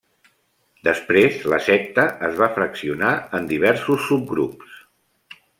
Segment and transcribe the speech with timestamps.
[0.87, 4.77] Després la secta es va fraccionar en diversos subgrups.